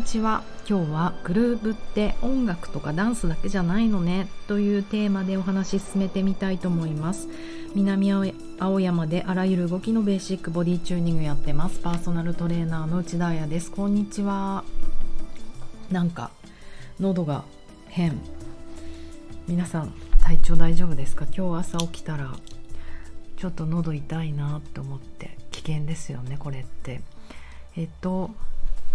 [0.00, 0.42] にちは。
[0.66, 7.28] 今日はグルーブって音楽とかダンスだけじゃないのねというテーマでお話し進めてみたいと思います。
[7.74, 8.10] 南
[8.58, 11.80] 青山であらゆる動きのベーシックボディチューニングやってます。
[11.80, 13.70] パーソナルトレーナーの内田彩です。
[13.70, 14.64] こんにちは。
[15.90, 16.30] なんか
[16.98, 17.44] 喉が
[17.88, 18.18] 変。
[19.46, 19.92] 皆さん
[20.22, 21.26] 体調大丈夫ですか？
[21.26, 22.32] 今日朝起きたら
[23.36, 27.02] ちょっと喉痛いなって思って危険ですよねこれって。
[27.76, 28.30] えっと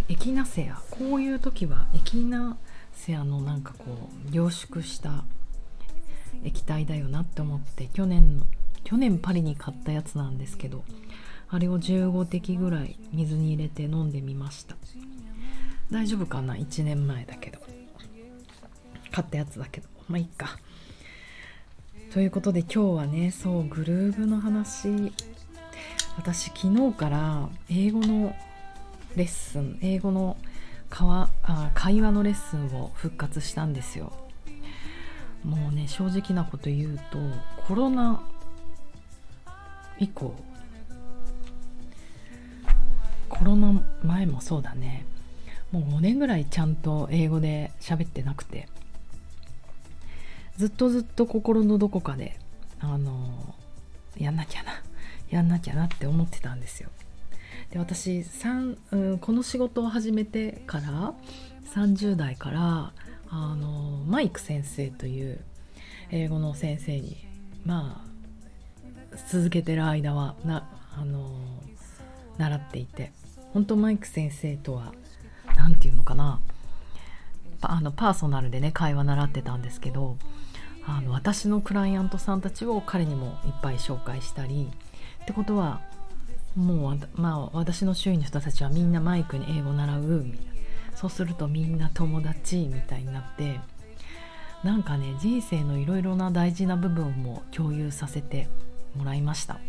[0.07, 2.57] エキナセアこういう時はエキナ
[2.93, 3.85] セアのなんかこ
[4.27, 5.23] う凝縮した
[6.43, 8.45] 液体だよなって思って去年の
[8.83, 10.83] 去年パリに買ったやつなんですけど
[11.49, 14.75] あれを15滴ぐらい水に入れて飲んでみました。
[15.91, 17.59] 大丈夫かな？1年前だけど。
[19.11, 19.87] 買ったやつだけど。
[20.09, 20.57] まあいいか。
[22.11, 25.13] ということで今日はねそうグルーブの話。
[26.17, 28.33] 私昨日から英語の
[29.15, 30.37] レッスン英語の
[30.91, 34.13] あ会話のレッスンを復活したんですよ。
[35.43, 37.19] もうね正直なこと言うと
[37.67, 38.23] コロナ
[39.99, 40.35] 以降
[43.29, 45.05] コロナ前もそうだね。
[45.71, 48.67] もう5年ぐらいちゃんと英語で喋ってなくて。
[50.57, 52.39] ずっとずっと心のどこかで
[52.79, 53.55] あの
[54.17, 54.81] やんなきゃな
[55.29, 56.89] やんなきゃなって思ってたんですよ。
[57.75, 61.13] で私3うん、この仕事を始めてから
[61.73, 62.93] 30代から
[63.29, 65.41] あのマイク先生という
[66.09, 67.17] 英語の先生に
[67.65, 68.01] ま
[69.13, 71.29] あ続けてる間はなあの
[72.37, 73.11] 習っていて
[73.53, 74.93] 本当マイク先生とは
[75.57, 76.39] 何て言うのかな。
[77.61, 80.17] あのパーソナルでね会話習ってたんですけど
[80.85, 84.69] あの私のクライアントさんたちを彼にもいっぱい紹介したり
[85.23, 85.81] ってことは
[86.55, 90.55] もうまあ私の周囲の人たちはみんなマイクに英語習うみたいな。
[90.95, 93.59] そうするとみんな友達みたいになって
[94.63, 98.47] なんかね人生のいろいろな大事な部分も共有させて
[98.95, 99.59] もらいました。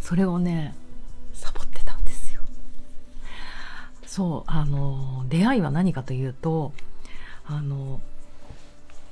[0.00, 0.74] それをね
[1.34, 2.40] サボってたんですよ。
[4.06, 6.72] そうあの出会いは何かというと
[7.44, 8.00] あの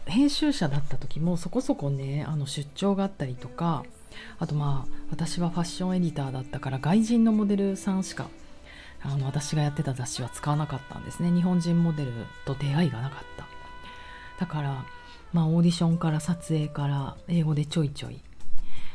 [0.07, 3.85] 編集者だった時もそこそこねあの出張があったりとか
[4.39, 8.29] あとまあ私はファッションエディターだったから外人のモデルさんしか
[9.03, 11.31] あの私がやってた雑誌は使わなかったんですね。
[11.31, 12.13] 日本人モデル
[12.45, 13.47] と出会いがなかった。
[14.41, 14.85] だから
[15.33, 18.21] まあオーディションから撮影から英語でちょいちょい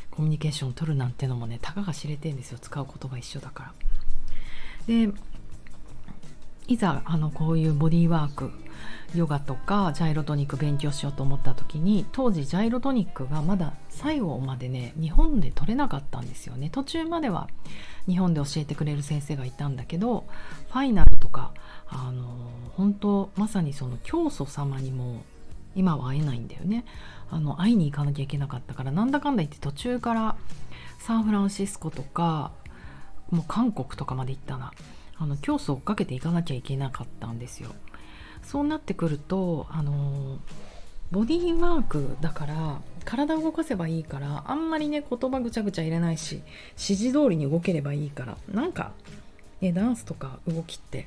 [0.10, 2.60] コミュニケーションを取るなんてのもねたかが知れてんですよ。
[2.60, 3.74] 使う言葉一緒だから。
[4.88, 5.12] で
[6.72, 8.50] いざあのこういうボディーワーク
[9.14, 16.70] ヨガとかジャイロトニック勉強しようと思った時に当時ジャイロトニックがまだ最後までね日本で取れなかったんですよね。
[16.70, 17.50] 途中までは
[18.08, 20.26] 日本で教えてくれる先生がいたんだけど
[20.70, 21.52] ファイナルとか
[21.90, 22.24] あの
[22.78, 25.24] 本当まさにその教祖様にも
[25.76, 26.86] 今は会えないんだよね。
[27.30, 30.38] あの会いに行かなきゃいけなかったからなんだかんだ言って途中から
[31.00, 32.52] サンフランシスコとか
[33.30, 34.72] もう韓国とかまで行ったな
[35.22, 37.70] あの教祖をかけていかなきゃいけなかったんですよ
[38.42, 40.40] そうなってくるとあの
[41.12, 48.94] ボディーワークだから体を動かせばいいからあんまりね言葉ぐちゃぐちゃ入れないし指示通りに動ければいいからなんか、
[49.60, 51.06] ね、ダンスとか動きって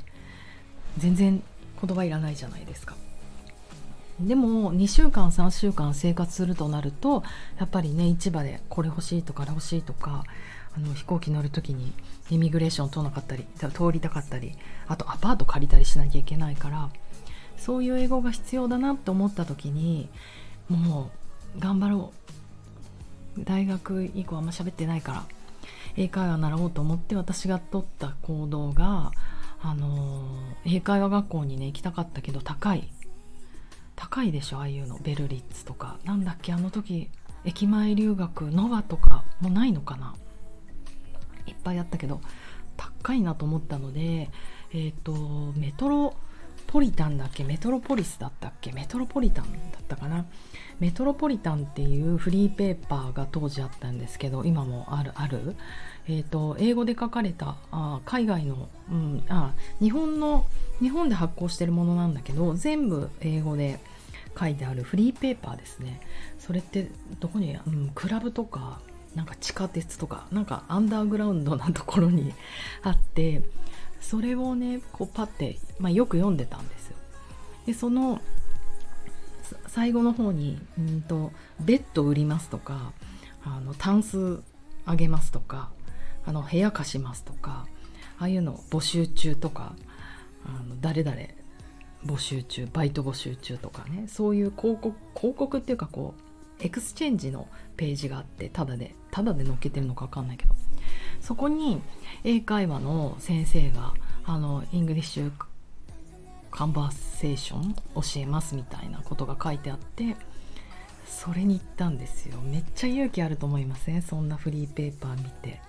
[0.96, 1.42] 全然
[1.84, 2.94] 言葉いらないじゃないですか。
[4.20, 7.24] でも2週間3週間生活するとなると
[7.58, 10.22] やっぱりね市場でこれ欲しいとかあれ欲しいとか
[10.76, 11.92] あの飛行機乗る時に
[12.30, 14.52] イミグレーション通なかったり通りたかったり
[14.88, 16.90] あとアパート借りたりしなきゃいけないから
[17.56, 20.08] そういう英語が必要だなって思った時に
[20.68, 21.10] も
[21.56, 22.12] う頑張ろ
[23.38, 23.44] う。
[23.44, 25.24] 大学以降あんま喋ってないから
[25.96, 29.10] 英会話習おうと思って私が取った行動が
[29.60, 30.22] あの
[30.64, 32.88] 英会話学校にね行きたかったけど高い。
[33.96, 34.98] 高いでしょああいうの。
[34.98, 35.98] ベルリッツとか。
[36.04, 37.10] なんだっけあの時
[37.44, 40.14] 駅前留学ノバとかもないのかな。
[41.64, 42.20] ぱいあったけど
[42.76, 44.30] 高いなと思ったので
[44.72, 46.14] えっ、ー、とメトロ
[46.66, 47.44] ポリタンだっけ？
[47.44, 48.72] メトロポリスだったっけ？
[48.72, 50.24] メトロポリタンだったかな？
[50.80, 55.54] メトロポリタンっていうフリーペーパーが当時あったんですけど今もあるある、
[56.08, 60.46] えーと、英語で書かれたあ海外の、うん、あ日本の
[60.80, 63.78] 日本で発行してるものなんだけど全部英語で
[64.36, 66.00] 書いてあるフリーペーパーですね。
[66.40, 66.90] それって
[67.20, 68.80] どこに、うん、クラブとか
[69.14, 72.32] なんか地下鉄とかなんかアンダーグラウンドなところに
[72.82, 73.42] あって
[74.00, 76.96] それをねこうパッて、まあ、よく読んでたんですよ。
[77.66, 78.20] でその
[79.66, 82.92] 最後の方にうんとベッド売りますとか
[83.44, 84.42] あのタンス
[84.86, 85.70] あげますとか
[86.26, 87.66] あの部屋貸しますとか
[88.18, 89.74] ああいうの募集中とか
[90.44, 91.16] あの誰々
[92.04, 100.54] 募集中バイト募集中とかねそういう広告広告っていうかこう exchange のページがあってただでただで載っけてるのか分かんないけど。
[101.20, 101.80] そこに
[102.22, 110.16] 英会話の先生があの English conversation 教えますみたいなことが書いてあって
[111.06, 112.38] それに行ったんですよ。
[112.42, 115.60] めっちゃ勇気あると思いません、ね、そんなフリーペーパー見て。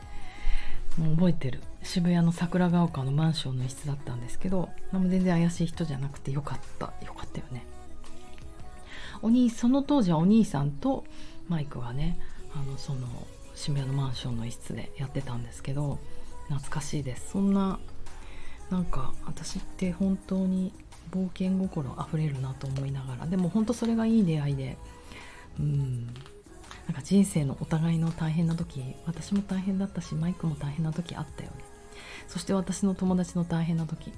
[0.98, 1.62] もう覚えてる。
[1.84, 6.94] 渋谷の桜ヶ丘のマンションの一室だったんですけど全然怪しい人じゃなくてよかった。
[7.06, 7.66] よかったよね。
[9.22, 11.06] お兄その当時はお兄さんと
[11.48, 12.18] マイクがね
[12.54, 13.08] あのその
[13.56, 16.00] 渋谷のマンションの一室でやってたんですけど
[16.48, 17.32] 懐かしいです。
[17.32, 17.80] そんな
[18.70, 20.74] なんか私って本当に
[21.12, 24.78] 冒険心あふれるなと思いながらでも本当それがいい出会いで
[25.60, 26.08] うん。
[26.88, 31.58] なんか人生のお互いの大変な時私も大変だったしマイクも大変な時あったよね。
[32.28, 34.12] そして私の友達の大変な時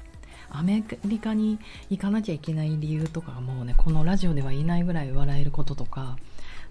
[0.50, 1.60] アメリカに
[1.90, 6.18] 行かなきゃいけない理由とかもうねこのラジオでは言えないぐらい笑えることとか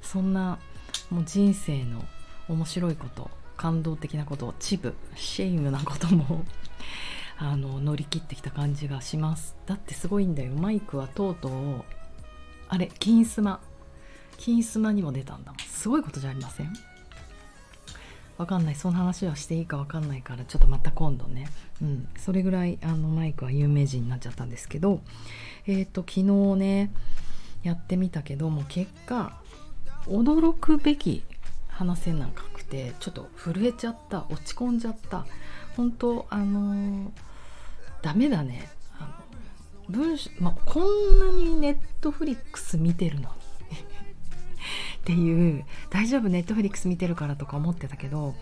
[0.03, 0.59] そんな
[1.11, 2.05] もう人生の
[2.49, 6.45] 面白いこと感動的なことチブシェイムなことも
[7.39, 9.57] あの乗り切ってきた感じがします。
[9.67, 10.55] だってすごいんだよ。
[10.55, 11.85] マイクはとうとう
[12.69, 13.61] あれ金スマ。
[14.39, 16.73] 金スマにも出たんだすごいことじゃありません？
[18.39, 18.75] わかんない。
[18.75, 21.49] その話はしていいかわかんないからちょっとまた今度ね、
[21.81, 25.01] うん、それぐらいあのマイクは有名人になっちゃったんですけど
[25.67, 26.23] えっ、ー、と昨日
[26.59, 26.91] ね
[27.63, 29.41] やってみたけども結果
[30.07, 31.23] 驚くべき
[31.69, 35.27] 話せなくてちょっと震えちゃった落ち込んじゃった。
[35.77, 37.11] 本当あのー、
[38.01, 38.71] ダメだね。
[38.99, 39.21] あ
[39.91, 43.31] の文章、まあ、こんなにネットフリックス見てるの
[45.07, 48.35] っていう大丈夫ネットフリックス見てるからとか思ってたけど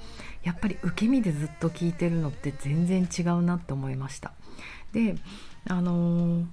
[0.44, 4.32] やっぱり受け身でずっと聞いてるのって全然違うなって思いました。
[4.92, 5.16] で
[5.68, 6.46] あのー、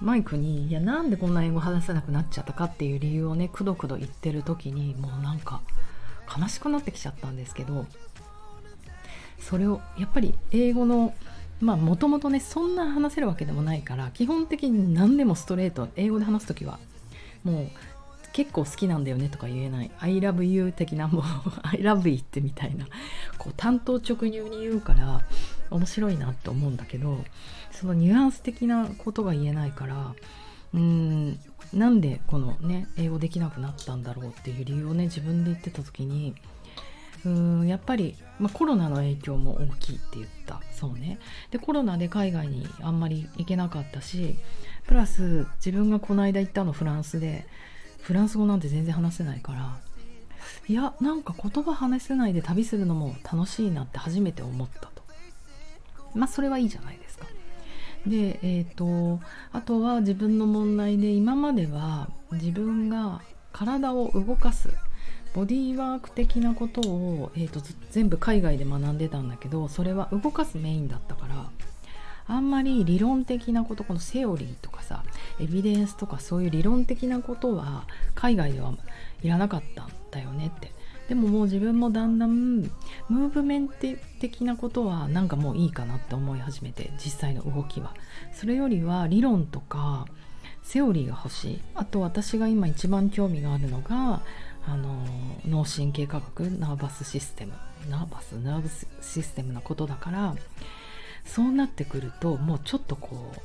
[0.00, 5.60] マイクに「いやなんでこんな英語話せなくなっちゃったか」っていう理由をねくどくど言ってる時にもうなんか
[6.36, 7.86] 悲しくなってきちゃったんですけど
[9.38, 11.14] それをやっぱり英語の
[11.60, 16.80] まあもともとねそんな話せるわけでもないから基本的に何でもストレート英語で話す時は
[17.44, 17.68] もう
[18.40, 19.90] 結構好きなんだよねとか言えない。
[19.98, 21.22] I love you 的なもう
[21.62, 22.86] I love it みたいな。
[23.36, 25.20] こう担当直入に言うから
[25.68, 27.18] 面白いなって思うんだけど
[27.70, 30.14] そのニュアンス的なことが言えないから
[30.72, 31.38] うーん
[31.74, 36.34] なんでこのね英語できなくなったんだろうっていう理由をね自分で言ってた時に
[37.26, 37.30] うー
[37.64, 40.62] んやっぱり、まあ、コロナの影響も大きいって言った。
[40.72, 41.18] そうね。
[41.50, 44.36] でコロナで海外にあんまり行けなかったし
[44.86, 47.46] プラス自分がこの間行ったのフランスで
[48.02, 49.78] フランス語なんて全然話せないから
[50.68, 55.02] いやなんか言葉話せないで旅するのも楽しいなって初めて思ったと。
[56.14, 57.26] まあそれはいいじゃないですか。
[58.06, 59.20] でえっ、ー、と
[59.52, 63.20] あとは自分の問題で今までは自分が
[63.52, 64.70] 体を動かす
[65.34, 67.60] ボディーワーク的なことを、えーと
[67.90, 71.50] 全部海外で学んでたんだけどそれは動かすメインだったから
[72.26, 75.02] あんまり理論的なことこのセオリーとかさ
[75.38, 77.84] エビデンスとかそういう理論的なことは
[78.14, 78.72] 海外では
[79.22, 80.72] いらなかったんだよねって。
[81.08, 83.74] でももう自分もだんだんムーブメント
[84.20, 87.94] 的なことはなんかもういいかなって思い始めて実際の動きは。
[88.32, 90.06] それよりは理論とか
[90.62, 91.60] セオリーが欲しい。
[91.74, 94.22] あと私が今一番興味があるのが
[94.68, 95.04] あの
[95.48, 97.54] 脳神経科学ナーバスシステム。
[97.88, 100.36] ナーバスナーブスシステムのことだから
[101.24, 103.40] そうなってくるともうちょっとこう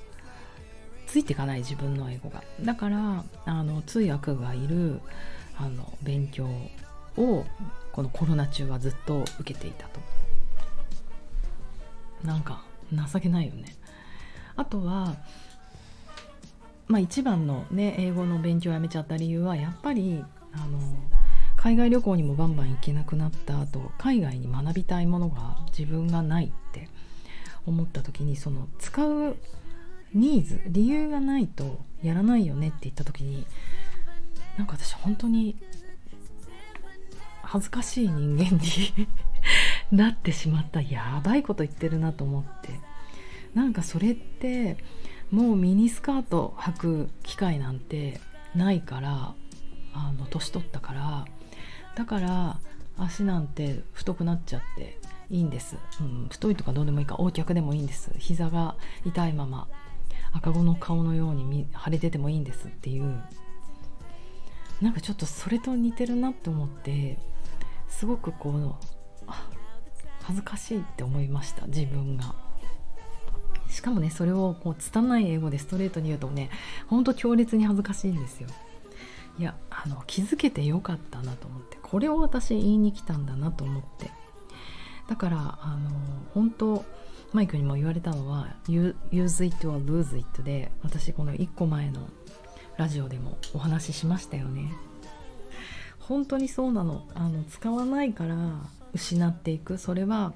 [1.07, 2.43] ついていかない自分の英語が。
[2.61, 4.99] だからあの通訳がいる
[5.57, 6.47] あの勉強
[7.17, 7.45] を
[7.91, 9.99] このコロナ中はずっと受けていたと。
[12.23, 13.75] なんか情けないよね。
[14.55, 15.15] あとは
[16.87, 20.79] まあ一番のね英語の勉強をやめちゃった理由はやっぱりあの
[21.55, 26.89] 海外旅行にもバンバン行けなくなった後海外に学びたいものが自分がないって。
[27.65, 29.37] 思った時にその使う
[30.13, 33.45] ニーズ理由がないとやらないよねって言った時に
[34.57, 35.57] なんか私本当に
[37.43, 39.07] 恥ずかしい人間に
[39.91, 40.81] なってしまった。
[40.81, 42.79] やばいこと言ってるなと思って。
[43.53, 44.77] なんかそれって
[45.31, 48.19] もうミニスカート履く機会なんて
[48.55, 49.35] ないから
[49.93, 51.25] あの年取ったから。
[51.95, 52.59] だから
[52.97, 54.99] 足なんて太くなっちゃって。
[55.29, 58.11] いいんです、うん、太いとかどうでもいいか O 脚でもいいんです。
[58.17, 59.67] 膝が痛いまま
[60.33, 63.23] 赤子の顔のように腫れててもいいんですっていう。
[64.81, 67.17] なんかちょっとそれと似てるなって思って
[67.87, 68.75] すごくこう
[70.23, 72.35] 恥ずかしいって思いました自分が。
[73.69, 76.49] しかもねそれをこう拙い英語でストレートに言うとね
[76.87, 78.49] ほんと強烈に恥ずかしいんですよ。
[79.39, 84.11] いやあの気づけてよかったなと思ってこれを私言いに来たんだなと思って。
[85.07, 85.89] だからあの
[86.33, 86.85] 本当
[87.33, 88.95] マイクにも言われたのは「use
[89.45, 92.07] it or lose it」で私この1個前の
[92.77, 94.73] ラジオでもお話ししましたよね。
[95.99, 97.07] 本当にそうなの。
[97.15, 98.35] あの使わないから
[98.93, 99.77] 失っていく。
[99.77, 100.33] それは、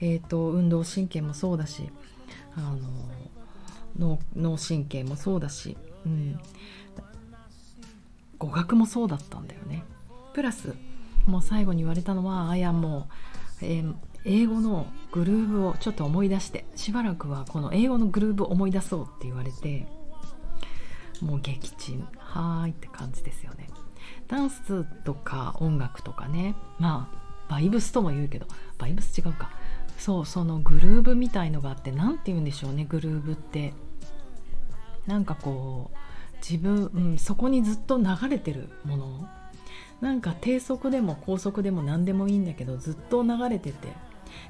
[0.00, 1.90] えーと、運動神経もそうだし
[2.56, 2.60] あ
[3.96, 6.40] の脳神経もそうだし、うん、
[8.38, 9.84] 語学もそうだったんだよね。
[10.32, 10.74] プラス
[11.26, 13.12] もう最後に言われたのはあやもう、
[13.62, 13.94] えー、
[14.24, 19.86] 英語のグルーブをちょっと思い出してしばらくはこの英語のグルーブを思い出そうって言われて
[21.20, 22.06] もう撃沈。
[22.18, 23.68] はーいって感じですよね。
[24.28, 26.54] ダンスとか音楽とかね。
[26.78, 28.46] まあバイブスとも言うけど
[28.78, 29.50] バイブス違うか。
[29.98, 33.72] そうそのグルーブみたいのがあって何て言うんでしょうねグルーブって。
[35.06, 39.28] なんかこう自分、うん、そこにずっと流れてるもの。
[40.00, 43.88] なんか低速でも高速でも何でもいいんだけどずっと流れてて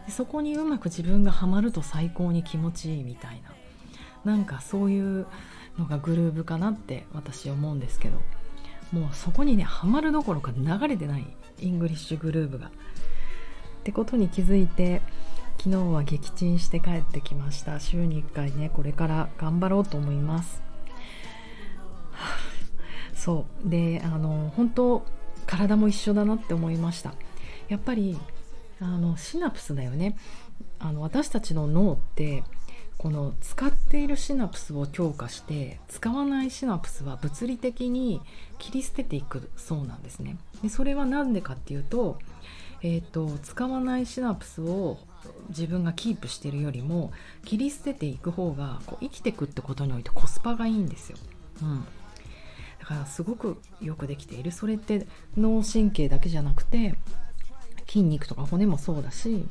[0.06, 3.42] でそこにうまく自分がハマると最高に気持ちいいみたい
[4.24, 5.26] ななんかそういう
[5.78, 8.20] のがグルーブかなって私思うんですけど
[8.92, 11.26] もうそこにねハマるどころか流れてない
[11.60, 12.68] English groove が。
[12.68, 12.70] っ
[13.84, 15.00] てことに気づいて
[15.58, 17.78] 昨日は撃沈して帰ってきました。
[17.78, 20.62] 週に1回ねこれから頑張ろうと思います。
[23.14, 23.68] そう。
[23.68, 25.06] であの本当
[25.46, 27.14] 体も一緒だなって思いました
[27.68, 28.18] やっぱり
[28.80, 30.16] あのシナプスだよね
[30.78, 32.44] あの私たちの脳って
[32.98, 38.22] この使っているシナプスを強化して使わないシナプスは物理的に
[38.58, 40.38] 切り捨てていくそうなんですね。
[40.62, 42.18] でそれは何でかっていうと,、
[42.82, 44.98] えーと、使わないシナプスを
[45.50, 47.12] 自分がキープしてるよりも
[47.44, 51.18] 切り捨てていく方がこう生きていくってことにおいてコスパがいいんですよ。
[51.62, 51.84] うん、
[52.88, 54.52] だからすごくよくできている。
[54.52, 56.94] それって脳神経だけじゃなくて
[57.86, 59.44] 筋肉とか骨もそうだし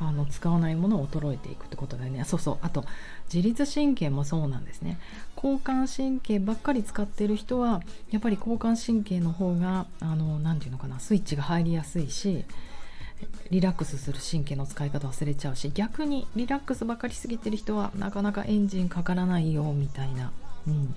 [0.00, 2.24] あの使わないものを衰えていくってことだよね。
[2.24, 2.58] そうそう。
[2.62, 2.84] あと
[3.32, 4.98] 自律神経もそうなんですね。
[5.36, 12.46] 交感神経ばっかり使ってる人はやっぱり交感神経の方が何て言うのかなスイッチが入りやすいし
[13.50, 20.32] リラックスする神経の使い方忘れちゃうし逆にリラックスばっかりしすぎてる人はなかなかエンジンかからないよみたいな、
[20.66, 20.94] うん、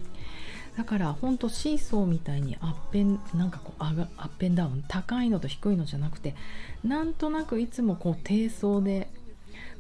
[0.78, 6.36] だからほんとシーソーみたいにアッペンなんかこうアッペンダウン高いのと低いのじゃなくて
[6.84, 9.10] なんとなくいつもこう低層で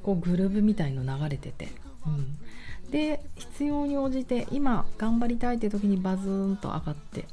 [0.01, 1.69] こうグルーブみたいの流れてて、
[2.07, 2.37] うん、
[2.89, 7.25] で必要に応じて今頑張りたいって時にバズーンと上がって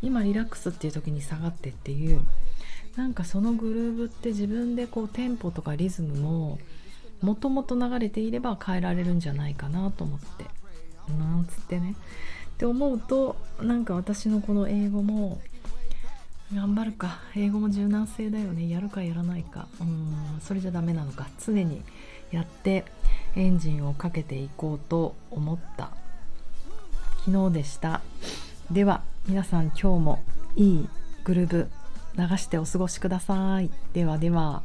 [0.00, 2.22] 今リラックスっていう時に下がってっていう
[2.96, 6.58] なんかそのグルーブって自分でこうテンポとかリズムも
[7.20, 10.46] もともと流れていれば変えられるんじゃないかなと思って。
[11.18, 11.94] なんつってね。
[12.60, 15.40] って思うとなんか私のこの英語も
[16.54, 21.80] 頑張るか英語も柔軟性だよねやるかやらないかうんそれじゃダメなのか常に
[22.30, 22.84] やって
[23.34, 25.90] エンジンをかけていこうと思った。
[27.24, 28.02] 昨日でした。
[28.70, 30.22] では皆さん今日も
[30.54, 30.88] いい
[31.24, 31.70] グルーブ
[32.16, 33.70] 流してお過ごしください。
[33.94, 34.62] ではでは。